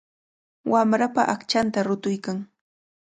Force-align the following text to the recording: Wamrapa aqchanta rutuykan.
Wamrapa 0.71 1.23
aqchanta 1.33 1.79
rutuykan. 1.89 2.37